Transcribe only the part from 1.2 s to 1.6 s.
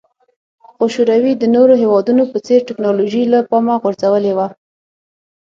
د